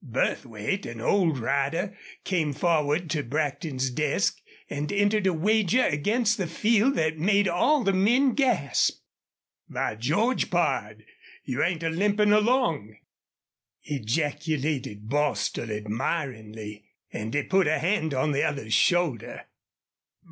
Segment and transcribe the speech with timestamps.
[0.03, 6.47] Burthwait, an old rider, came forward to Brackton's desk and entered a wager against the
[6.47, 8.99] field that made all the men gasp.
[9.69, 10.49] "By George!
[10.49, 11.05] pard,
[11.43, 12.97] you ain't a limpin' along!"
[13.83, 16.83] ejaculated Bostil, admiringly,
[17.13, 19.45] and he put a hand on the other's shoulder.